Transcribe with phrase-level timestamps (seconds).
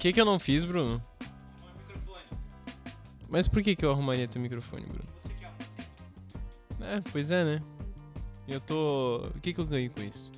[0.00, 1.00] que, que eu não fiz, Bruno?
[3.28, 5.04] Mas por que, que eu arrumaria teu microfone, Bruno?
[6.80, 7.62] É, pois é, né?
[8.48, 9.26] Eu tô.
[9.26, 10.30] O que, que eu ganho com isso?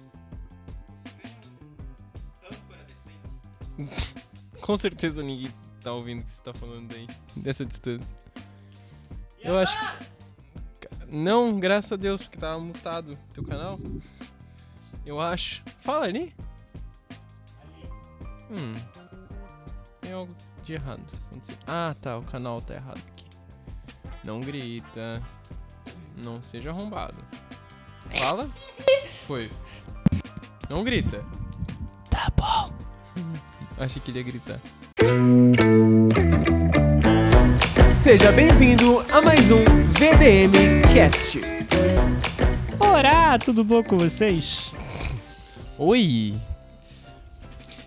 [4.61, 5.48] com certeza ninguém
[5.81, 7.06] tá ouvindo o que você tá falando aí,
[7.37, 8.15] dessa distância.
[9.38, 10.13] Eu acho que.
[11.06, 13.79] Não, graças a Deus, porque tava mutado teu canal.
[15.06, 15.63] Eu acho.
[15.81, 16.34] Fala ali.
[18.51, 19.02] Hum.
[20.12, 21.02] Tem algo de errado.
[21.66, 22.18] Ah, tá.
[22.18, 23.24] O canal tá errado aqui.
[24.23, 25.23] Não grita.
[26.23, 27.16] Não seja arrombado.
[28.19, 28.50] Fala.
[29.27, 29.50] Foi.
[30.69, 31.24] Não grita.
[32.10, 32.70] Tá bom.
[33.83, 34.60] Achei que ele ia gritar.
[38.02, 41.41] Seja bem-vindo a mais um VDM Cast.
[42.78, 44.74] Olá, tudo bom com vocês?
[45.78, 46.36] Oi!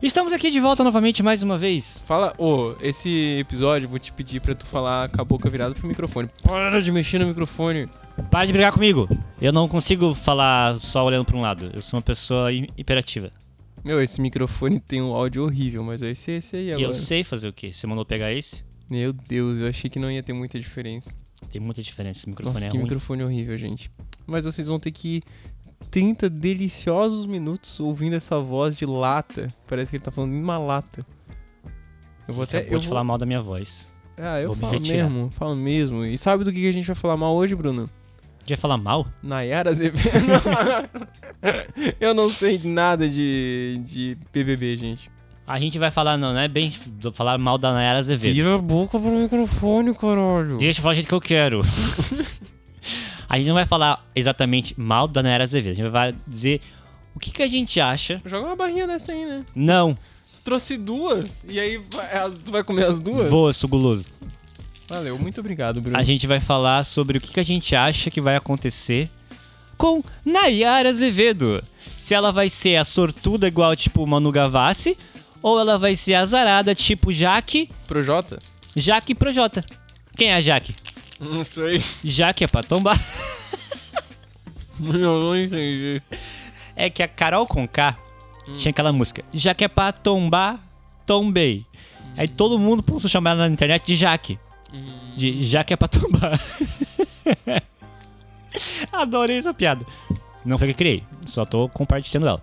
[0.01, 2.01] Estamos aqui de volta novamente mais uma vez.
[2.05, 5.87] Fala, ô, esse episódio vou te pedir pra tu falar com a boca virada pro
[5.87, 6.29] microfone.
[6.43, 7.87] Para de mexer no microfone.
[8.29, 9.07] Para de brigar comigo.
[9.41, 11.71] Eu não consigo falar só olhando para um lado.
[11.73, 13.31] Eu sou uma pessoa hi- hiperativa.
[13.83, 16.87] Meu, esse microfone tem um áudio horrível, mas vai ser esse aí E agora.
[16.89, 17.71] eu sei fazer o quê?
[17.71, 18.63] Você mandou pegar esse?
[18.89, 21.15] Meu Deus, eu achei que não ia ter muita diferença.
[21.51, 22.19] Tem muita diferença.
[22.21, 22.83] Esse microfone Nossa, é que ruim.
[22.83, 23.89] microfone horrível, gente.
[24.27, 25.21] Mas vocês vão ter que
[25.91, 29.47] 30 deliciosos minutos ouvindo essa voz de lata.
[29.67, 31.05] Parece que ele tá falando em uma lata.
[32.27, 32.65] Eu vou até.
[32.65, 32.83] Eu vou...
[32.83, 33.87] falar mal da minha voz.
[34.17, 35.09] Ah, eu vou me falo retirar.
[35.09, 36.05] mesmo, falo mesmo.
[36.05, 37.89] E sabe do que a gente vai falar mal hoje, Bruno?
[38.45, 39.07] Já falar mal?
[39.23, 40.03] Nayara Azevedo.
[41.99, 45.11] eu não sei nada de, de BBB, gente.
[45.47, 46.71] A gente vai falar, não, não é bem
[47.13, 48.33] falar mal da Nayara Azevedo.
[48.33, 50.57] Vira a boca pro microfone, caralho.
[50.57, 51.61] Deixa eu falar do jeito que eu quero.
[53.35, 55.71] a gente não vai falar exatamente mal da Nayara Azevedo.
[55.73, 56.61] A gente vai dizer
[57.13, 58.21] o que, que a gente acha.
[58.25, 59.45] Joga uma barrinha dessa aí, né?
[59.53, 59.97] Não,
[60.37, 61.43] Tu trouxe duas.
[61.49, 61.81] E aí
[62.43, 63.29] tu vai comer as duas?
[63.29, 64.05] vou, eu sou guloso.
[64.87, 65.97] Valeu, muito obrigado, Bruno.
[65.97, 69.09] A gente vai falar sobre o que, que a gente acha que vai acontecer
[69.77, 71.61] com Nayara Azevedo.
[71.97, 74.97] Se ela vai ser a sortuda igual tipo Manu Gavassi
[75.41, 78.39] ou ela vai ser azarada tipo Jaque, Projota?
[78.75, 79.65] Jaque Projota.
[80.15, 80.73] Quem é a Jaque?
[81.19, 81.81] Não sei.
[82.03, 82.99] Jaque é pra tombar.
[84.79, 86.01] Eu não entendi.
[86.75, 87.97] É que a Carol Conká
[88.57, 90.59] tinha aquela música Jaque é pra tombar,
[91.05, 91.65] tombei.
[92.17, 94.37] Aí todo mundo começou a chamar ela na internet de Jaque.
[95.15, 96.39] De Jaque é pra tombar.
[98.91, 99.85] Adorei essa piada.
[100.45, 102.41] Não foi que eu criei, só tô compartilhando ela.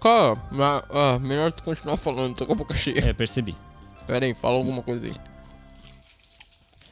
[0.00, 2.98] Cara, mas, ah, melhor tu continuar falando, tô com a boca cheia.
[3.08, 3.56] É, percebi.
[4.06, 5.14] Pera aí, fala alguma coisa aí.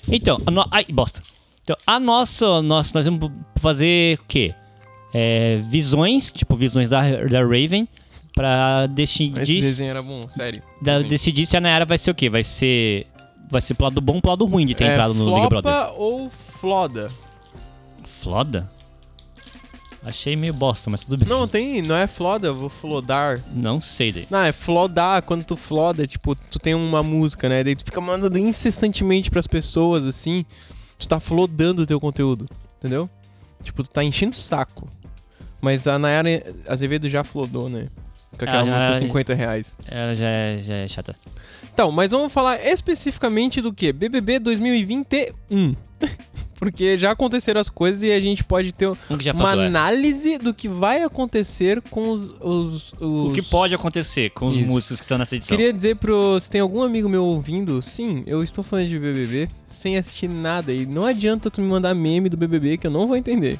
[0.09, 0.67] Então, a no...
[0.71, 1.23] ai, bosta.
[1.63, 4.55] Então, a nossa, nós, nós vamos fazer o quê?
[5.15, 7.89] É, visões, tipo visões da, da Raven,
[8.35, 10.63] pra Esse decidir, desenho era bom, sério.
[10.83, 12.29] da- decidir se a Nayara vai ser o quê?
[12.29, 13.07] Vai ser,
[13.51, 15.49] vai ser pro lado bom ou pro lado ruim de ter é, entrado no Big
[15.49, 15.73] Brother.
[15.73, 17.09] flopa ou floda?
[18.05, 18.71] Floda?
[20.05, 21.27] Achei meio bosta, mas tudo bem.
[21.27, 23.43] Não, tem, não é floda, eu vou flodar.
[23.55, 24.27] Não sei daí.
[24.31, 27.65] Não, é flodar, quando tu floda, tipo, tu tem uma música, né?
[27.65, 30.45] Daí tu fica mandando incessantemente pras pessoas, assim.
[30.99, 32.47] Tu tá flodando o teu conteúdo,
[32.79, 33.09] entendeu?
[33.63, 34.87] Tipo, tu tá enchendo o saco.
[35.59, 37.89] Mas a Nayara Azevedo já flodou, né?
[38.39, 39.75] Com aquela Ah, já- música 50 reais.
[39.87, 41.17] Ela já é, já é chata.
[41.73, 43.93] Então, mas vamos falar especificamente do que?
[43.93, 45.75] BBB 2021.
[46.57, 49.67] Porque já aconteceram as coisas e a gente pode ter já uma passou, é.
[49.67, 52.33] análise do que vai acontecer com os.
[52.41, 54.67] os, O os- que pode acontecer com os Isso.
[54.67, 55.57] músicos que estão nessa edição?
[55.57, 56.39] Queria dizer pro.
[56.41, 60.73] Se tem algum amigo meu ouvindo, sim, eu estou falando de BBB sem assistir nada.
[60.73, 63.59] E não adianta tu me mandar meme do BBB que eu não vou entender.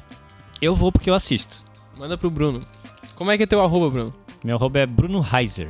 [0.61, 1.55] Eu vou porque eu assisto.
[1.97, 2.61] Manda pro Bruno.
[3.15, 4.13] Como é que é teu arroba, Bruno?
[4.43, 5.69] Meu arroba é Bruno Heiser.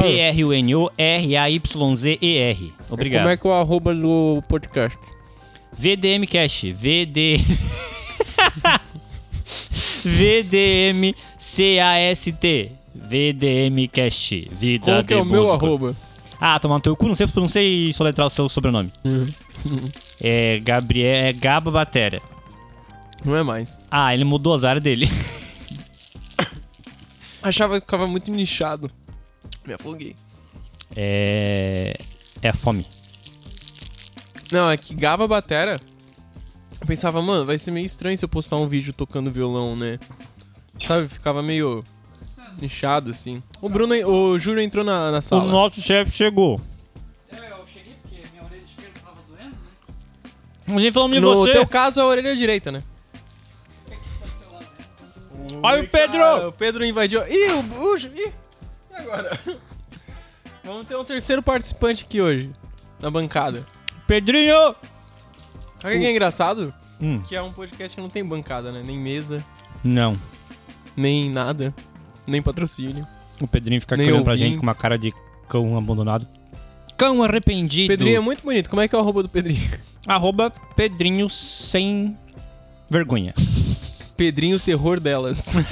[0.00, 2.72] P-R-U-N-O-R-A-Y-Z-E-R.
[2.90, 3.22] Obrigado.
[3.22, 4.98] Como é que é o arroba do podcast?
[5.72, 6.64] VDM Cash.
[6.74, 7.38] VD.
[10.04, 12.72] VDM C-A-S-T.
[12.94, 14.48] VDM Cast.
[14.50, 15.94] Vida Qual que é o meu arroba?
[16.40, 18.90] Ah, tomar no teu cu, não sei, não sei soletrar o seu sobrenome.
[20.20, 21.14] É Gabriel.
[21.26, 22.20] É Gaba Batera.
[23.24, 23.78] Não é mais.
[23.88, 25.08] Ah, ele mudou as áreas dele.
[27.42, 28.90] Achava que ficava muito nichado.
[29.66, 30.14] Me afoguei.
[30.94, 31.92] É.
[32.40, 32.86] É a fome.
[34.50, 35.78] Não, é que Gaba Batera.
[36.80, 39.98] Eu pensava, mano, vai ser meio estranho se eu postar um vídeo tocando violão, né?
[40.84, 41.08] Sabe?
[41.08, 41.84] Ficava meio
[42.60, 43.42] nichado, assim.
[43.60, 45.44] O Bruno, o Júlio entrou na, na O sala.
[45.50, 46.60] nosso chefe chegou.
[47.30, 47.38] Eu
[47.72, 49.56] cheguei porque minha orelha esquerda tava doendo,
[50.66, 50.74] né?
[50.76, 51.52] A gente falando de No você.
[51.52, 52.82] teu caso, a orelha direita, né?
[55.62, 56.48] Olha o Pedro!
[56.48, 57.20] O Pedro invadiu.
[57.28, 58.32] Ih, o, o Ju- Ih,
[58.90, 59.38] e agora?
[60.64, 62.50] Vamos ter um terceiro participante aqui hoje,
[63.00, 63.66] na bancada.
[64.06, 64.74] Pedrinho!
[65.80, 66.72] Sabe o que é engraçado?
[67.00, 67.20] Hum.
[67.26, 68.82] Que é um podcast que não tem bancada, né?
[68.84, 69.38] Nem mesa,
[69.82, 70.16] Não.
[70.96, 71.74] nem nada,
[72.26, 73.04] nem patrocínio.
[73.40, 75.12] O Pedrinho fica Nem olhando pra gente com uma cara de
[75.48, 76.26] cão abandonado.
[76.96, 77.88] Cão arrependido.
[77.88, 78.70] Pedrinho é muito bonito.
[78.70, 79.60] Como é que é o arroba do Pedrinho?
[80.06, 82.16] Arroba Pedrinho sem
[82.90, 83.34] vergonha.
[84.16, 85.54] Pedrinho terror delas.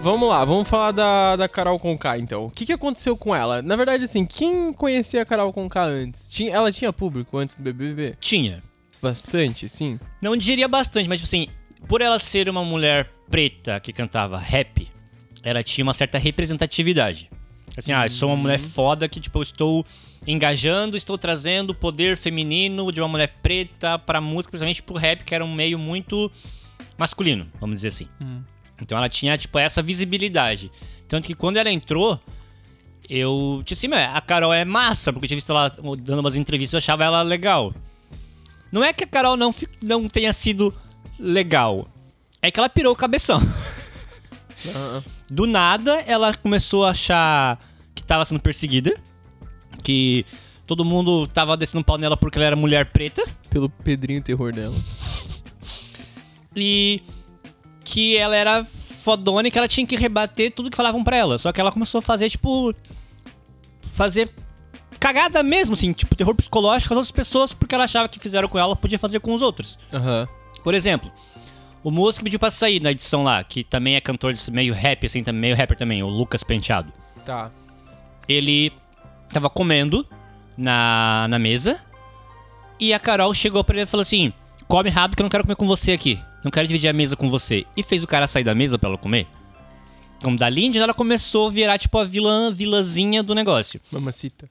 [0.00, 2.44] Vamos lá, vamos falar da, da Carol Conká, então.
[2.44, 3.60] O que, que aconteceu com ela?
[3.60, 6.30] Na verdade, assim, quem conhecia a Carol Conká antes?
[6.30, 8.16] Tinha, ela tinha público antes do BBB?
[8.20, 8.62] Tinha.
[9.02, 9.98] Bastante, sim.
[10.22, 11.48] Não diria bastante, mas tipo assim,
[11.88, 14.88] por ela ser uma mulher preta que cantava rap,
[15.42, 17.28] ela tinha uma certa representatividade.
[17.78, 19.86] Assim, ah, eu sou uma mulher foda que, tipo, eu estou
[20.26, 25.22] engajando, estou trazendo o poder feminino de uma mulher preta pra música, principalmente pro rap,
[25.22, 26.30] que era um meio muito
[26.98, 28.08] masculino, vamos dizer assim.
[28.82, 30.72] Então ela tinha, tipo, essa visibilidade.
[31.08, 32.20] Tanto que quando ela entrou,
[33.08, 33.62] eu.
[33.64, 35.68] Tipo assim, "Meu, a Carol é massa, porque eu tinha visto ela
[36.00, 37.72] dando umas entrevistas eu achava ela legal.
[38.72, 40.74] Não é que a Carol não, não tenha sido
[41.18, 41.88] legal.
[42.42, 43.40] É que ela pirou o cabeção.
[44.74, 47.58] Ah, Do nada, ela começou a achar
[47.94, 48.94] que tava sendo perseguida.
[49.82, 50.24] Que
[50.66, 53.24] todo mundo tava descendo um pau nela porque ela era mulher preta.
[53.50, 54.74] pelo Pedrinho terror dela.
[56.56, 57.02] E
[57.84, 58.64] que ela era
[59.00, 61.38] fodona e que ela tinha que rebater tudo que falavam pra ela.
[61.38, 62.74] Só que ela começou a fazer, tipo.
[63.92, 64.30] Fazer
[65.00, 68.48] cagada mesmo, assim, tipo, terror psicológico com as outras pessoas porque ela achava que fizeram
[68.48, 69.78] com ela, podia fazer com os outros.
[69.92, 70.26] Aham.
[70.64, 71.10] Por exemplo,
[71.88, 75.22] o que pediu pra sair na edição lá, que também é cantor meio rap, assim,
[75.22, 76.92] também, meio rapper também, o Lucas Penteado.
[77.24, 77.50] Tá.
[78.28, 78.72] Ele
[79.32, 80.06] tava comendo
[80.56, 81.78] na, na mesa
[82.80, 84.32] e a Carol chegou pra ele e falou assim:
[84.66, 86.18] come rápido que eu não quero comer com você aqui.
[86.44, 87.66] Não quero dividir a mesa com você.
[87.76, 89.26] E fez o cara sair da mesa pra ela comer.
[90.22, 93.80] Como dali em diante, ela começou a virar tipo a vilã, vilazinha do negócio.
[93.90, 94.48] Mamacita.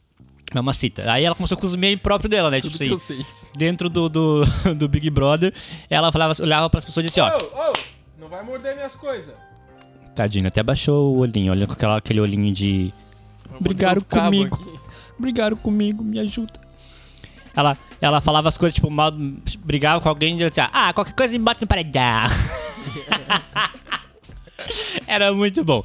[0.61, 1.11] Mamacita.
[1.11, 2.59] Aí ela começou com os meios próprios dela, né?
[2.59, 3.25] Tudo tipo que eu assim, sei.
[3.55, 4.43] dentro do, do,
[4.75, 5.53] do Big Brother,
[5.89, 7.73] ela falava, olhava pras pessoas e disse, ó, Ô, ô,
[8.19, 9.33] não vai morder minhas coisas.
[10.15, 12.91] Tadinho, até baixou o olhinho, olha com aquela, aquele olhinho de.
[13.59, 14.81] Brigaram comigo.
[15.19, 16.53] Brigaram comigo, me ajuda.
[17.55, 19.11] Ela, ela falava as coisas, tipo, mal,
[19.59, 22.29] brigava com alguém e dizia, ah, qualquer coisa me bota no paredão.
[25.07, 25.83] Era muito bom.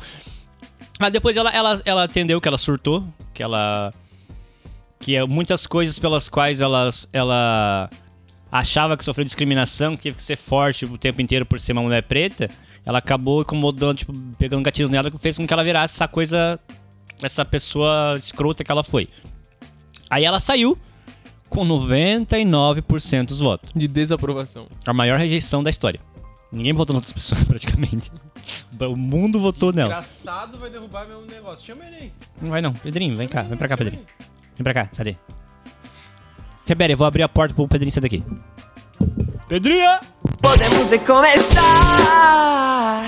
[1.00, 3.92] Mas depois ela, ela, ela entendeu que ela surtou, que ela.
[5.02, 7.90] Que é muitas coisas pelas quais ela, ela
[8.50, 11.82] achava que sofreu discriminação, que teve que ser forte o tempo inteiro por ser uma
[11.82, 12.48] mulher preta,
[12.86, 16.58] ela acabou incomodando, tipo, pegando gatilhos nela, que fez com que ela virasse essa coisa,
[17.20, 19.08] essa pessoa escrota que ela foi.
[20.08, 20.78] Aí ela saiu
[21.48, 23.70] com 99% dos votos.
[23.74, 24.68] De desaprovação.
[24.86, 26.00] A maior rejeição da história.
[26.50, 28.10] Ninguém votou nas outras pessoas, praticamente.
[28.78, 30.00] O mundo votou nela.
[30.00, 31.64] Desgraçado vai derrubar meu negócio.
[31.64, 32.12] Chama ele aí.
[32.42, 32.72] Não vai não.
[32.72, 33.42] Pedrinho, vem cá.
[33.42, 34.02] Vem pra cá, Pedrinho.
[34.62, 35.16] Vem pra cá, cadê?
[36.64, 38.22] Rebere, eu vou abrir a porta pro Pedrinho sair daqui.
[39.48, 39.90] Pedrinho!
[40.40, 41.60] Podemos recomeçar.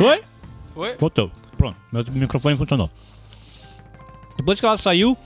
[0.03, 0.25] Oi?
[0.75, 0.97] Foi?
[0.99, 1.31] Voltou.
[1.57, 2.91] Pronto, meu microfone funcionou.
[4.37, 5.17] Depois que ela saiu,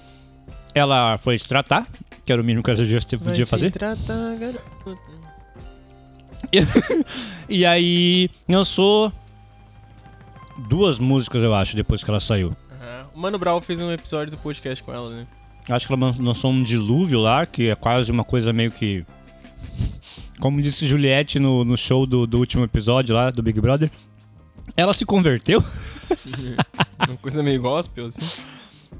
[0.75, 1.86] ela foi se tratar,
[2.26, 3.70] que era o mínimo que ela já podia fazer.
[3.70, 4.98] Trata, garoto.
[7.48, 9.10] E aí lançou
[10.69, 12.55] duas músicas, eu acho, depois que ela saiu.
[12.70, 13.06] Aham.
[13.14, 15.26] O Mano Brown fez um episódio do podcast com ela, né?
[15.69, 19.05] Acho que ela lan- lançou um dilúvio lá, que é quase uma coisa meio que.
[20.41, 23.91] Como disse Juliette no, no show do, do último episódio lá do Big Brother.
[24.77, 25.63] Ela se converteu.
[27.08, 28.22] Uma coisa meio gospel, assim.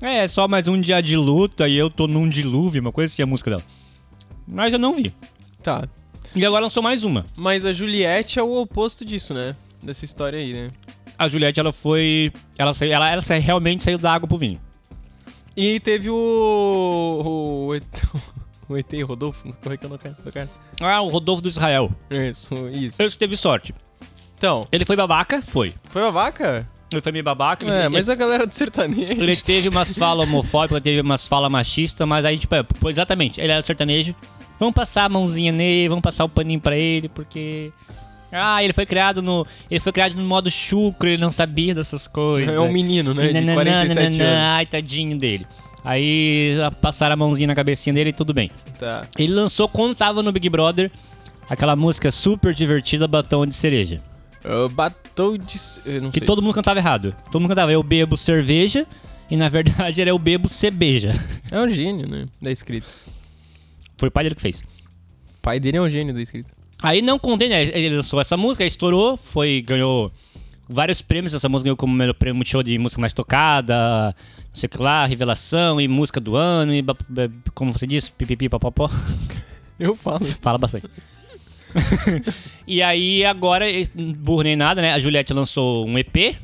[0.03, 3.23] É, só mais um dia de luta e eu tô num dilúvio, uma coisa assim,
[3.23, 3.63] a música dela.
[4.47, 5.13] Mas eu não vi.
[5.63, 5.89] Tá.
[6.37, 7.27] E agora lançou mais uma.
[7.37, 9.57] Mas a Juliette é o oposto disso, né?
[9.83, 10.71] Dessa história aí, né?
[11.19, 12.33] A Juliette, ela foi.
[12.57, 14.61] Ela, saiu- ela, ela realmente saiu da água pro vinho.
[15.61, 16.15] E teve o.
[17.75, 18.73] O.
[18.73, 19.53] O ET Rodolfo.
[19.61, 20.49] Como é que é o nome do cara?
[20.81, 21.91] Ah, o Rodolfo do Israel.
[22.09, 23.03] Isso, isso.
[23.03, 23.75] Ele teve sorte.
[24.37, 25.43] Então, Ele foi babaca?
[25.43, 25.75] Foi.
[25.91, 26.69] foi a vaca?
[26.93, 27.67] Ele foi meio babaca.
[27.67, 29.21] É, ele, mas a galera do sertanejo.
[29.21, 33.41] ele teve umas falas homofóbicas, teve umas falas machistas, mas aí, tipo, é, pô, exatamente,
[33.41, 34.15] ele era sertanejo.
[34.61, 37.73] Vamos passar a mãozinha nele, vamos passar o paninho pra ele, porque.
[38.31, 39.47] Ah, ele foi criado no.
[39.71, 42.55] Ele foi criado no modo chucro, ele não sabia dessas coisas.
[42.55, 43.29] É um menino, né?
[43.29, 44.57] De Nananã, 47 nananã, anos.
[44.59, 45.47] Ai, tadinho dele.
[45.85, 48.51] Aí passaram a mãozinha na cabecinha dele e tudo bem.
[48.79, 49.07] Tá.
[49.19, 50.91] Ele lançou quando tava no Big Brother
[51.49, 54.01] aquela música super divertida, Batom de Cereja.
[54.45, 55.59] Uh, batou de.
[55.87, 56.27] Eu não Que sei.
[56.27, 57.15] todo mundo cantava errado.
[57.33, 58.87] Todo mundo cantava eu bebo cerveja
[59.31, 61.15] e na verdade era eu bebo cebeja.
[61.51, 62.27] É um gênio, né?
[62.43, 62.87] Da escrita.
[63.97, 64.63] Foi o pai dele que fez.
[65.41, 66.53] pai dele é um gênio da escrita.
[66.83, 67.65] Aí não contém, né?
[67.65, 70.13] Ele lançou essa música, estourou, foi, ganhou
[70.69, 71.35] vários prêmios.
[71.35, 74.15] Essa música ganhou como melhor prêmio Multishow de música mais tocada,
[74.49, 76.85] não sei o que lá, revelação e música do ano, e
[77.55, 78.91] como você disse, pipipi, papapó.
[79.79, 80.27] Eu falo.
[80.41, 80.89] Fala bastante.
[82.67, 83.67] e aí, agora,
[84.17, 84.93] burro nem nada, né?
[84.93, 86.37] A Juliette lançou um EP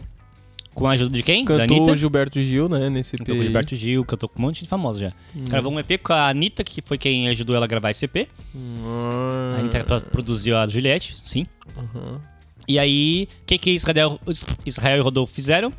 [0.75, 1.45] com a ajuda de quem?
[1.45, 3.21] da Cantou o Gilberto Gil, né, nesse EP.
[3.21, 5.13] Cantou com Gilberto Gil, cantou com um monte de famosos já.
[5.35, 8.29] Gravou um EP com a Anitta, que foi quem ajudou ela a gravar esse EP.
[8.55, 11.47] Ah, A Anitta pro- produziu a Juliette, sim.
[11.77, 12.21] aham.
[12.67, 14.19] E aí, o que que Israel,
[14.65, 15.73] Israel e Rodolfo fizeram?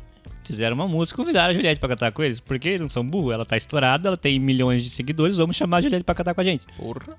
[0.44, 2.38] Fizeram uma música e convidaram a Juliette pra cantar com eles.
[2.38, 5.78] Porque eles não são burros, ela tá estourada, ela tem milhões de seguidores, vamos chamar
[5.78, 6.64] a Juliette pra cantar com a gente.
[6.76, 7.16] Porra.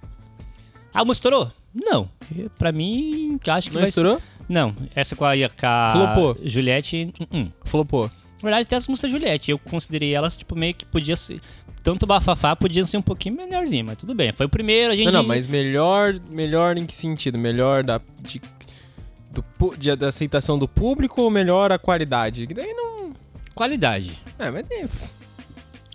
[0.93, 1.51] A música estourou?
[1.75, 2.10] Não.
[2.57, 4.15] Pra mim, acho que Não vai estourou?
[4.19, 4.24] Ser...
[4.47, 6.37] Não, essa com a, com a Flopou.
[6.43, 7.13] Juliette...
[7.19, 7.51] uh -uh.
[7.65, 8.09] Flopou.
[8.37, 9.51] Na verdade, tem as músicas da Juliette.
[9.51, 11.41] Eu considerei elas, tipo, meio que podia ser...
[11.83, 14.31] Tanto bafafá podia ser um pouquinho melhorzinho, mas tudo bem.
[14.31, 15.05] Foi o primeiro, a gente...
[15.05, 17.37] Não, não, mas melhor, melhor em que sentido?
[17.37, 18.41] Melhor da, de,
[19.31, 22.45] do, de- da aceitação do público ou melhor a qualidade?
[22.45, 23.11] Que daí não...
[23.55, 24.19] Qualidade.
[24.37, 24.87] É, mas daí...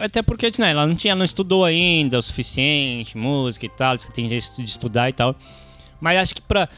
[0.00, 4.12] Até porque, né, ela não tinha, não estudou ainda o suficiente, música e tal, que
[4.12, 5.36] tem jeito de estudar e tal.
[6.00, 6.68] Mas acho que pra.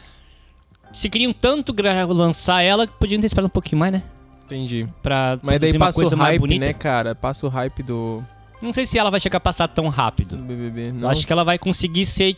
[0.94, 1.74] Se queriam tanto
[2.08, 4.02] lançar ela, podiam ter esperado um pouquinho mais, né?
[4.46, 4.88] Entendi.
[5.02, 7.14] Pra Mas daí passa o hype, né, cara?
[7.14, 8.22] Passa o hype do,
[8.62, 10.36] Não sei se ela vai chegar a passar tão do rápido.
[10.36, 10.88] BBB.
[10.88, 11.08] Eu Não?
[11.08, 12.36] acho que ela vai conseguir ser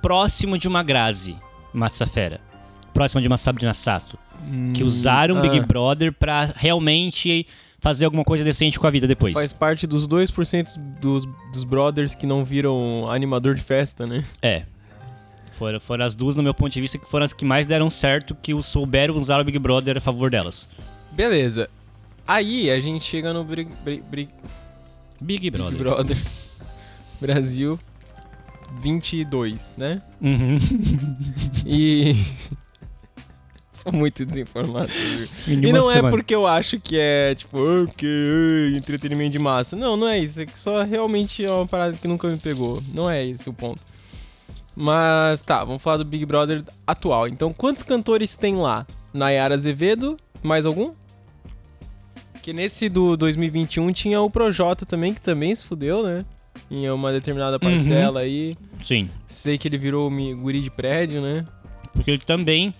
[0.00, 1.36] próximo de uma Grazi
[1.72, 2.40] Massafera.
[2.92, 4.18] Próximo de uma Sabrina Sato.
[4.72, 5.62] Que usaram o Big ah.
[5.62, 7.46] Brother pra realmente
[7.80, 9.34] fazer alguma coisa decente com a vida depois.
[9.34, 14.24] Faz parte dos 2% dos, dos brothers que não viram animador de festa, né?
[14.42, 14.64] É.
[15.58, 17.90] Foram, foram as duas, no meu ponto de vista, que foram as que mais deram
[17.90, 20.68] certo, que o souberam usar o Big Brother a favor delas.
[21.10, 21.68] Beleza.
[22.26, 24.28] Aí a gente chega no Big, Big, Big
[25.20, 25.78] Big Brother.
[25.78, 26.16] Brother
[27.20, 27.76] Brasil
[28.80, 30.00] 22, né?
[30.20, 30.58] Uhum.
[31.66, 32.14] E.
[33.72, 34.90] Sou muito desinformado.
[35.46, 36.10] E não é semana.
[36.10, 39.76] porque eu acho que é, tipo, porque entretenimento de massa.
[39.76, 40.40] Não, não é isso.
[40.40, 42.82] É que só realmente é uma parada que nunca me pegou.
[42.92, 43.80] Não é esse o ponto.
[44.80, 47.26] Mas tá, vamos falar do Big Brother atual.
[47.26, 48.86] Então, quantos cantores tem lá?
[49.12, 50.92] Nayara Azevedo, mais algum?
[52.40, 56.24] Que nesse do 2021 tinha o Projota também, que também se fudeu, né?
[56.70, 58.56] Em uma determinada parcela aí.
[58.84, 59.08] Sim.
[59.26, 61.44] Sei que ele virou guri de prédio, né?
[61.92, 62.72] Porque ele também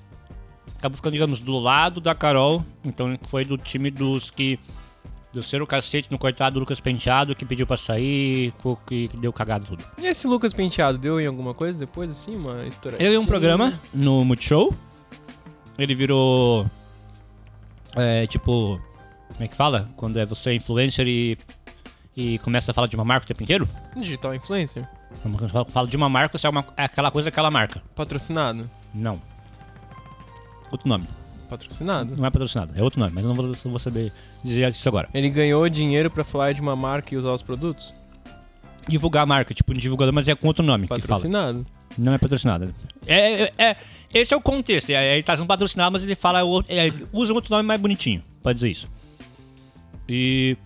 [0.79, 2.65] acabou ficando, digamos, do lado da Carol.
[2.85, 4.57] Então ele foi do time dos que.
[5.33, 8.53] Do ser o cacete no coitado do Lucas Penteado, que pediu pra sair,
[8.87, 9.85] que deu cagada tudo.
[9.99, 12.35] E esse Lucas Penteado deu em alguma coisa depois, assim?
[12.35, 12.97] Uma história?
[12.99, 14.75] Ele tem um programa no Multishow.
[15.79, 16.67] Ele virou.
[17.95, 18.81] É, tipo.
[19.33, 19.91] Como é que fala?
[19.97, 21.37] Quando é você influencer e.
[22.17, 23.69] E começa a falar de uma marca o tempo inteiro?
[23.97, 24.89] Digital influencer?
[25.23, 27.81] Quando você fala- fala de uma marca, você é, uma, é aquela coisa daquela marca.
[27.95, 28.69] Patrocinado?
[28.93, 29.21] Não.
[30.73, 31.07] Outro nome.
[31.49, 32.15] Patrocinado?
[32.17, 34.13] Não é patrocinado, é outro nome, mas eu não vou, não vou saber
[34.45, 35.09] dizer isso agora.
[35.15, 37.95] Ele ganhou dinheiro pra falar de uma marca e usar os produtos?
[38.87, 41.01] Divulgar a marca, tipo divulgador, mas é com outro nome que fala.
[41.03, 41.67] Patrocinado?
[41.97, 42.75] Não é patrocinado.
[43.07, 43.77] É, é, é-
[44.15, 44.91] esse é o contexto.
[44.91, 48.57] É, ele tá sendo patrocinado, mas ele fala é, usa outro nome mais bonitinho, pode
[48.57, 48.89] dizer isso.
[50.09, 50.57] E.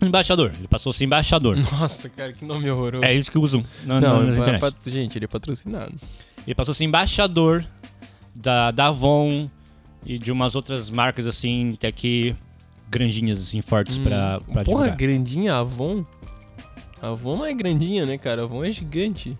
[0.00, 0.52] Embaixador.
[0.56, 1.56] Ele passou a ser embaixador.
[1.72, 3.04] Nossa, cara, que nome horroroso.
[3.04, 5.92] é isso que usam Não, nas é pat- gente, ele é patrocinado.
[6.46, 7.64] Ele passou a ser embaixador
[8.34, 9.50] da, da Avon
[10.04, 12.36] e de umas outras marcas assim, que aqui
[12.88, 14.96] grandinhas assim, fortes pra, pra Hum, Porra, divulgar.
[14.96, 16.04] grandinha Avon?
[17.02, 18.42] Avon não é grandinha, né, cara?
[18.44, 19.38] Avon é gigante.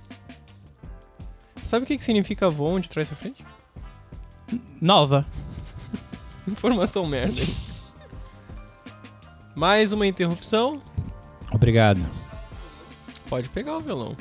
[1.63, 3.45] Sabe o que, que significa Avon de trás pra frente?
[4.81, 5.27] Nova.
[6.47, 7.49] Informação merda, hein?
[9.55, 10.81] Mais uma interrupção.
[11.53, 12.05] Obrigado.
[13.29, 14.17] Pode pegar o violão.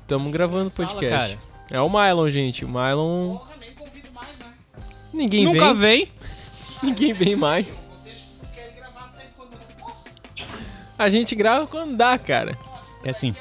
[0.00, 1.36] Estamos gravando Fala, podcast.
[1.36, 1.46] cara.
[1.70, 2.64] É o Mylon, gente.
[2.64, 3.32] O Mylon.
[3.34, 3.55] Porra,
[5.16, 6.04] Ninguém Nunca vem.
[6.04, 6.12] vem.
[6.82, 7.90] Ninguém vem mais.
[7.90, 8.18] Vocês
[8.54, 10.08] querem gravar sempre quando eu não posso?
[10.98, 12.56] A gente grava quando dá, cara.
[13.02, 13.34] É assim.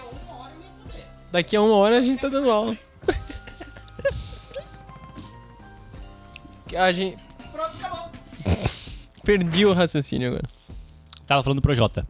[1.32, 2.78] Daqui a uma hora a gente tá dando aula.
[6.78, 7.18] a gente.
[7.52, 8.10] Pronto, acabou.
[9.24, 10.48] Perdi o raciocínio agora.
[11.28, 12.08] Tava falando do Projota.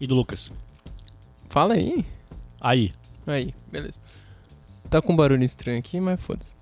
[0.00, 0.50] E do Lucas.
[1.48, 2.04] Fala aí.
[2.60, 2.92] Aí.
[3.26, 4.00] Aí, beleza.
[4.90, 6.56] Tá com um barulho estranho aqui, mas foda-se.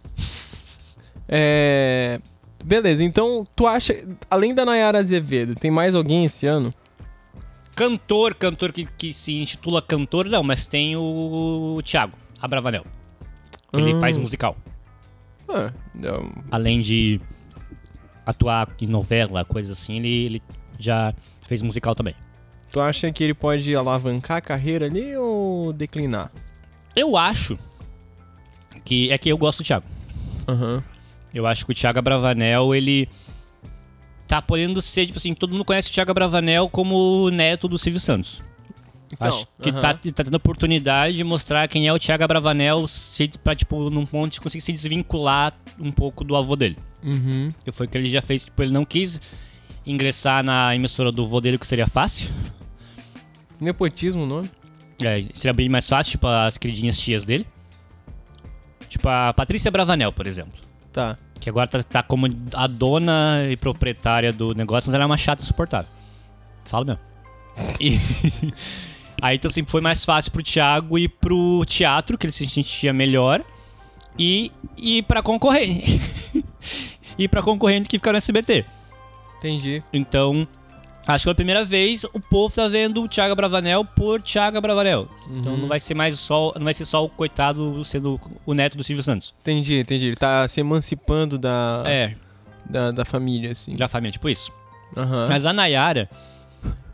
[1.28, 2.21] É.
[2.64, 3.95] Beleza, então tu acha.
[4.30, 6.73] Além da Nayara Azevedo, tem mais alguém esse ano?
[7.75, 12.85] Cantor, cantor que, que se intitula cantor, não, mas tem o Thiago Abravanel.
[13.73, 14.00] Ele Hum.
[14.00, 14.56] faz musical.
[15.49, 16.33] Ah, não.
[16.50, 17.21] Além de
[18.25, 20.42] atuar em novela, coisa assim, ele, ele
[20.78, 21.14] já
[21.47, 22.14] fez musical também.
[22.73, 26.33] Tu acha que ele pode alavancar a carreira ali ou declinar?
[26.97, 27.59] Eu acho
[28.85, 29.85] que é que eu gosto do Thiago.
[30.49, 30.83] Aham.
[31.33, 33.09] Eu acho que o Thiago Bravanel, ele
[34.26, 37.78] tá podendo ser, tipo assim, todo mundo conhece o Thiago Bravanel como o neto do
[37.78, 38.42] Silvio Santos.
[39.12, 39.80] Então, acho que aham.
[39.80, 43.88] tá, tá tendo a oportunidade de mostrar quem é o Thiago Bravanel se, pra, tipo,
[43.88, 46.76] num ponto de conseguir se desvincular um pouco do avô dele.
[47.04, 47.50] Uhum.
[47.64, 49.21] Que foi o que ele já fez, tipo, ele não quis
[49.87, 52.28] ingressar na emissora do vô dele, que seria fácil.
[53.61, 54.50] Nepotismo o nome?
[55.02, 57.47] É, seria bem mais fácil, tipo, as queridinhas tias dele.
[58.88, 60.65] Tipo, a Patrícia Bravanel, por exemplo.
[60.97, 61.19] Tá.
[61.38, 65.19] Que agora tá, tá como a dona e proprietária do negócio, mas ela é uma
[65.19, 65.91] chata insuportável.
[66.65, 67.00] Fala mesmo.
[67.79, 67.99] E...
[69.21, 72.93] Aí então sempre foi mais fácil pro Thiago ir pro teatro, que ele se sentia
[72.93, 73.45] melhor,
[74.19, 76.00] e ir pra concorrente.
[77.19, 78.65] ir pra concorrente que fica no SBT.
[79.38, 79.83] Entendi.
[79.93, 80.49] Então,
[81.15, 85.09] acho que pela primeira vez o povo tá vendo o Thiago Bravanel por Thiago Bravanel.
[85.31, 85.59] Então Uhum.
[85.61, 88.83] não vai ser mais só, não vai ser só o coitado sendo o neto do
[88.85, 89.35] Silvio Santos.
[89.41, 90.07] Entendi, entendi.
[90.07, 92.15] Ele tá se emancipando da, É,
[92.69, 93.77] da, da família, assim.
[93.77, 94.53] da família, tipo isso.
[94.97, 95.29] Aham.
[95.29, 96.09] Mas a Nayara,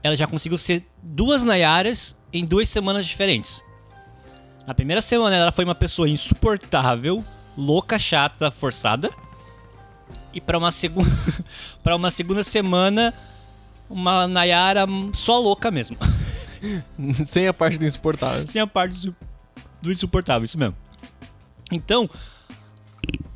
[0.03, 3.63] ela já conseguiu ser duas Nayaras em duas semanas diferentes.
[4.67, 7.25] Na primeira semana ela foi uma pessoa insuportável,
[7.57, 9.11] louca, chata, forçada.
[10.35, 11.11] E pra uma segunda
[11.83, 13.13] para uma segunda semana
[13.93, 15.97] uma Nayara só louca mesmo.
[17.27, 18.47] Sem a parte do insuportável.
[18.47, 19.07] Sem a parte
[19.81, 20.77] do- insuportável, isso mesmo.
[21.71, 22.09] Então,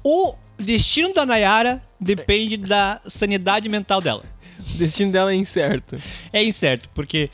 [0.05, 4.25] o destino da Nayara depende da sanidade mental dela.
[4.59, 5.99] O destino dela é incerto.
[6.33, 7.31] É incerto, porque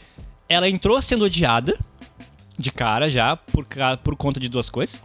[0.48, 1.78] ela entrou sendo odiada
[2.58, 3.66] de cara já por,
[4.02, 5.02] por conta de duas coisas.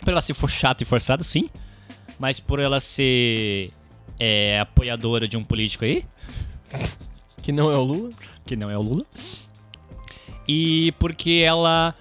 [0.00, 1.48] Por ela ser for chata e forçada, sim.
[2.18, 3.70] Mas por ela ser
[4.18, 6.04] é, apoiadora de um político aí,
[7.46, 8.10] Que não é o Lula.
[8.44, 9.04] que não é o Lula.
[10.48, 11.94] E porque ela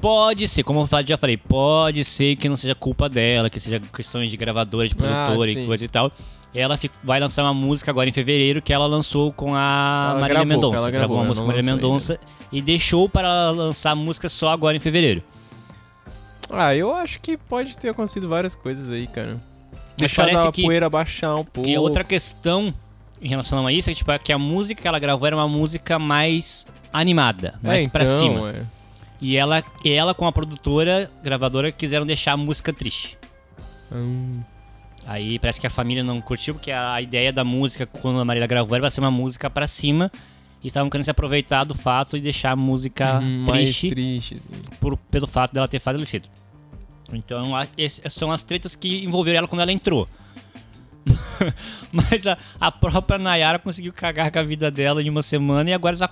[0.00, 3.80] pode ser, como eu já falei, pode ser que não seja culpa dela, que seja
[3.80, 5.64] questões de gravadora, de produtora sim.
[5.64, 6.12] e coisa e tal.
[6.54, 10.44] Ela vai lançar uma música agora em fevereiro que ela lançou com a Ela Marília
[10.44, 10.76] Mendonça.
[10.76, 12.20] ela Gravou gravou, uma música com a Marília Mendonça
[12.52, 15.24] e deixou para lançar a música só agora em fevereiro.
[16.48, 19.40] Ah, eu acho que pode ter acontecido várias coisas aí, cara.
[19.96, 21.68] Deixar a poeira baixar um pouco.
[21.68, 22.72] E outra questão
[23.22, 25.36] em relação a isso é que, tipo, é que a música que ela gravou era
[25.36, 28.50] uma música mais animada, mais é, pra então, cima.
[28.50, 28.62] É.
[29.20, 33.16] E ela, e ela com a produtora, gravadora, quiseram deixar a música triste.
[33.92, 34.42] Hum,
[35.06, 38.46] Aí parece que a família não curtiu, porque a ideia da música, quando a Marília
[38.46, 40.10] gravou, era pra ser uma música pra cima.
[40.62, 44.36] E estavam querendo se aproveitar do fato e deixar a música hum, mais triste triste.
[44.52, 44.62] assim.
[44.80, 46.28] por- pelo fato dela ter falecido.
[47.12, 47.66] Então, a-
[48.08, 50.08] são as tretas que envolveram ela quando ela entrou.
[51.92, 55.72] Mas a, a própria Nayara conseguiu cagar com a vida dela em uma semana e
[55.72, 56.08] agora já.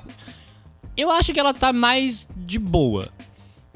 [0.96, 3.08] Eu acho que ela tá mais de boa.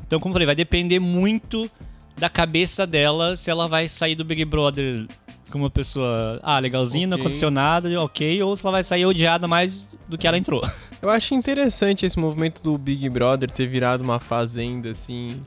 [0.06, 1.70] Então, como eu falei, vai depender muito
[2.16, 5.06] da cabeça dela se ela vai sair do Big Brother
[5.50, 7.26] como uma pessoa, ah, legalzinha, não Ok.
[7.26, 10.60] aconteceu nada, ok, ou se ela vai sair odiada mais do que ela entrou.
[11.00, 15.40] Eu acho interessante esse movimento do Big Brother ter virado uma fazenda assim.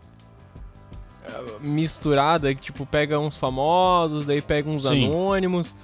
[1.62, 5.06] Misturada, que tipo, pega uns famosos, daí pega uns Sim.
[5.08, 5.76] anônimos.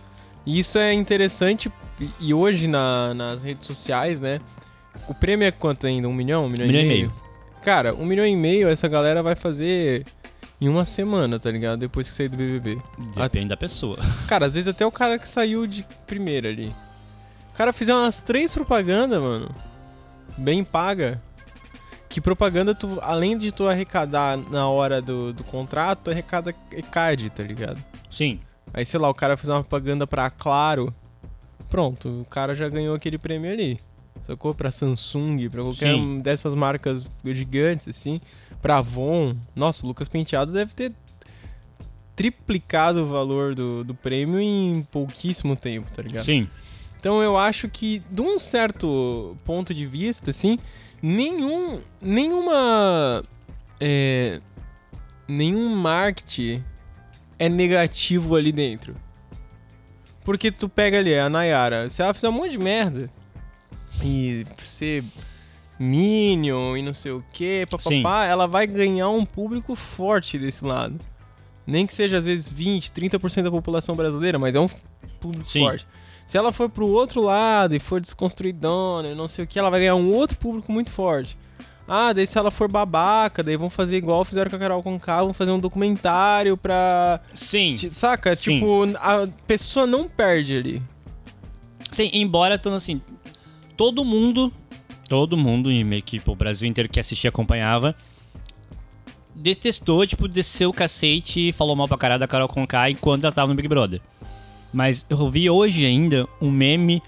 [0.46, 1.72] E isso é interessante.
[2.20, 4.42] e- hoje na- nas redes sociais, né?
[5.08, 6.08] O prêmio é quanto ainda?
[6.08, 6.46] Um milhão?
[6.46, 7.00] Um milhão, Um milhão e e meio?
[7.10, 7.14] meio.
[7.64, 10.04] Cara, um milhão e meio essa galera vai fazer
[10.60, 11.80] em uma semana, tá ligado?
[11.80, 12.82] Depois que sair do BBB.
[13.16, 13.98] Depende da pessoa.
[14.28, 16.74] Cara, às vezes até o cara que saiu de primeira ali.
[17.54, 19.50] O cara fizer umas três propagandas, mano.
[20.38, 21.22] Bem paga.
[22.14, 27.32] Que propaganda tu, além de tu arrecadar na hora do, do contrato, tu arrecada ECAD,
[27.32, 27.84] tá ligado?
[28.08, 28.40] Sim.
[28.72, 30.94] Aí, sei lá, o cara fizer uma propaganda pra Claro.
[31.72, 33.80] Pronto, o cara já ganhou aquele prêmio ali.
[34.28, 34.54] Sacou?
[34.54, 36.20] Pra Samsung, pra qualquer Sim.
[36.20, 38.22] dessas marcas gigantes, assim.
[38.62, 39.36] Pra Avon.
[39.56, 40.92] Nossa, o Lucas Penteado deve ter
[42.16, 46.24] triplicado o valor do, do prêmio em pouquíssimo tempo, tá ligado?
[46.24, 46.48] Sim.
[47.00, 50.60] Então eu acho que, de um certo ponto de vista, assim,
[51.04, 51.82] nenhum.
[52.02, 53.24] Nenhuma.
[53.80, 54.40] É,
[55.28, 56.64] nenhum marketing
[57.38, 58.96] é negativo ali dentro.
[60.24, 63.12] Porque tu pega ali a Nayara, se ela fizer um monte de merda
[64.02, 65.04] e ser
[65.78, 70.98] Minion e não sei o que, papapá, ela vai ganhar um público forte desse lado.
[71.68, 74.70] Nem que seja às vezes 20, 30% da população brasileira, mas é um
[75.20, 75.60] público Sim.
[75.60, 75.88] forte.
[76.34, 79.70] Se ela for pro outro lado e for desconstruidona e não sei o que, ela
[79.70, 81.38] vai ganhar um outro público muito forte.
[81.88, 85.22] Ah, daí se ela for babaca, daí vão fazer igual fizeram com a Carol Conká,
[85.22, 87.22] vão fazer um documentário pra...
[87.36, 87.76] Sim.
[87.76, 88.36] Saca?
[88.36, 88.56] Sim.
[88.56, 90.82] Tipo, a pessoa não perde ali.
[91.92, 93.00] Sim, embora, então, assim,
[93.78, 94.52] todo mundo,
[95.08, 97.96] todo mundo, e meio que o Brasil inteiro que assistia acompanhava,
[99.36, 103.32] detestou, tipo, desceu o cacete e falou mal pra caralho da Carol Conká enquanto ela
[103.32, 104.02] tava no Big Brother.
[104.74, 107.02] Mas eu vi hoje ainda um meme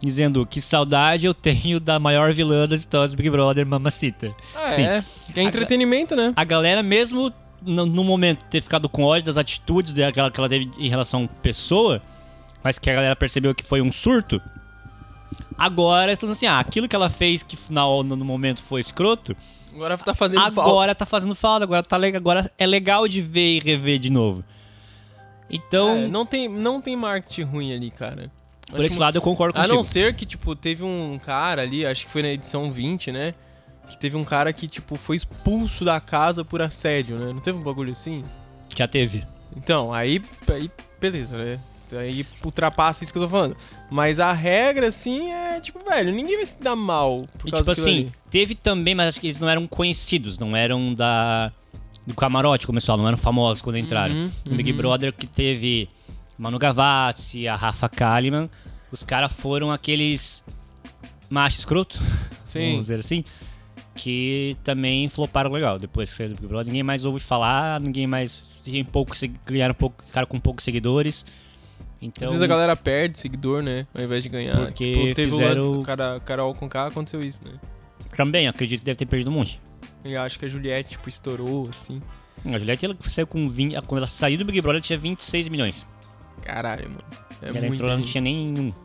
[0.00, 4.34] dizendo que saudade eu tenho da maior vilã das histórias do Big Brother, Mamacita.
[4.54, 4.82] Ah, Sim.
[4.82, 5.04] é.
[5.36, 6.32] É entretenimento, né?
[6.36, 10.48] A galera, mesmo no, no momento ter ficado com ódio das atitudes dela, que ela
[10.48, 12.00] teve em relação à pessoa,
[12.64, 14.40] mas que a galera percebeu que foi um surto,
[15.58, 19.36] agora estão assim, ah, aquilo que ela fez que no, no momento foi escroto,
[19.72, 20.94] Agora tá fazendo agora falta.
[20.96, 24.44] tá fazendo falta, agora, tá, agora é legal de ver e rever de novo.
[25.50, 28.30] Então, É, não, tem, não tem marketing ruim ali, cara.
[28.66, 29.76] por Acho esse muito- lado eu concordo A contigo.
[29.76, 33.34] não ser que, tipo, teve um cara ali, acho que foi na edição 20, né?
[33.88, 37.32] Que teve um cara que, tipo, foi expulso da casa por assédio, né?
[37.32, 38.22] Não teve um bagulho assim?
[38.76, 39.24] Já teve.
[39.56, 41.58] Então, aí, aí beleza, né?
[41.98, 43.56] Aí ultrapassa isso que eu tô falando.
[43.90, 47.74] Mas a regra, assim, é tipo, velho, ninguém vai se dar mal por E causa
[47.74, 48.12] tipo assim, ali.
[48.30, 51.50] teve também, mas acho que eles não eram conhecidos, não eram da
[52.06, 54.14] do camarote, como pessoal, não eram famosos quando entraram.
[54.14, 54.76] Uhum, No Big uhum.
[54.76, 55.88] Brother que teve
[56.38, 58.48] Manu Gavazzi, a Rafa Kalimann,
[58.90, 60.42] os caras foram aqueles
[61.28, 61.98] macho escroto,
[62.44, 62.70] Sim.
[62.70, 63.24] vamos dizer assim,
[63.94, 65.78] que também floparam legal.
[65.78, 69.14] Depois que saiu do Big Brother, ninguém mais ouve falar, ninguém mais tem pouco,
[69.46, 71.24] ganharam pouco, cara com poucos seguidores.
[72.02, 73.86] Então, Às vezes a galera perde seguidor, né?
[73.94, 74.56] Ao invés de ganhar.
[74.56, 77.52] Porque tipo, teve o fizeram- lance do cara, Carol com K, aconteceu isso, né?
[78.16, 79.60] também acredito que deve ter perdido um monte.
[80.04, 82.00] E acho que a Juliette, tipo, estourou, assim.
[82.44, 85.48] A Juliette ela saiu com 20, quando ela saiu do Big Brother, ela tinha 26
[85.48, 85.86] milhões.
[86.42, 87.04] Caralho, mano.
[87.42, 88.72] É e ela entrou, ela não tinha nenhum.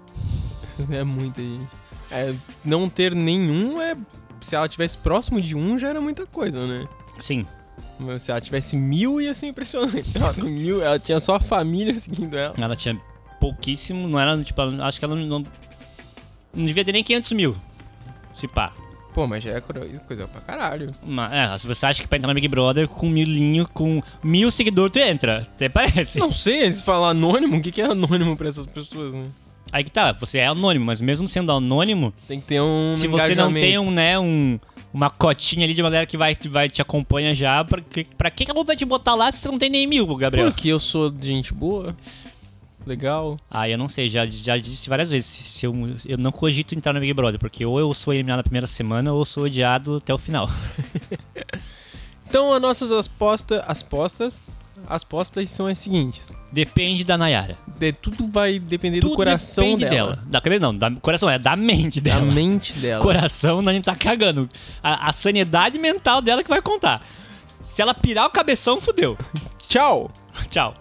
[0.92, 1.70] É muita gente.
[2.12, 3.96] É, não ter nenhum é.
[4.42, 6.86] Se ela tivesse próximo de um, já era muita coisa, né?
[7.18, 7.48] Sim.
[7.98, 10.12] Mas se ela tivesse mil, ia ser impressionante.
[10.18, 12.54] Ela, mil, ela tinha só a família seguindo ela.
[12.60, 13.00] Ela tinha
[13.40, 15.44] pouquíssimo, não era, tipo, acho que ela não, não,
[16.54, 17.56] não devia ter nem 500 mil.
[18.34, 18.74] Se pá.
[19.16, 20.88] Pô, mas já é coisa pra caralho.
[21.02, 24.52] Mas, é, se você acha que pra entrar no Big Brother com milinho, com mil
[24.52, 25.38] seguidores, tu entra.
[25.38, 26.20] Até parece.
[26.20, 29.28] Não sei, eles falam anônimo, o que que é anônimo pra essas pessoas, né?
[29.72, 32.92] Aí que tá, você é anônimo, mas mesmo sendo anônimo, Tem que ter um.
[32.92, 34.60] se você não tem um, né, um,
[34.94, 38.30] uma cotinha ali de uma galera que vai, vai te acompanha já, pra que, pra
[38.30, 40.52] que que ela vai te botar lá se você não tem nem mil, Gabriel?
[40.52, 41.96] Porque eu sou de gente boa.
[42.86, 43.40] Legal.
[43.50, 45.28] Ah, eu não sei, já, já disse várias vezes.
[45.28, 45.74] Se eu,
[46.06, 49.12] eu não cogito entrar no Big Brother, porque ou eu sou eliminado na primeira semana
[49.12, 50.50] ou eu sou odiado até o final.
[52.28, 53.62] Então, as nossas apostas.
[53.68, 54.44] As postas.
[54.88, 56.34] As postas são as seguintes.
[56.52, 57.58] Depende da Nayara.
[57.78, 60.14] De, tudo vai depender Tudo do coração depende dela.
[60.16, 60.24] dela.
[60.28, 62.32] Da cabeça não, da coração é da mente Da dela.
[62.32, 63.02] mente dela.
[63.04, 64.50] Coração não a gente tá cagando.
[64.84, 67.08] A, a sanidade mental dela que vai contar.
[67.62, 69.18] Se ela pirar o cabeção, fudeu.
[69.68, 70.12] Tchau!
[70.50, 70.74] Tchau.